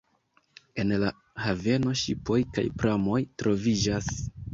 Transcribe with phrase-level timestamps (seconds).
[0.83, 1.09] En la
[1.47, 4.09] haveno ŝipoj kaj pramoj troviĝas.